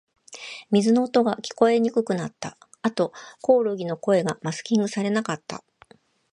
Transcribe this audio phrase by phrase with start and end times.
[0.71, 2.57] 水の音が、聞こえにくくなった。
[2.81, 5.63] あと、コオロギの声がマスキングされなかった。